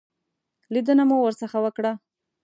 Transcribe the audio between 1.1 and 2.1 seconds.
ورڅخه وکړه.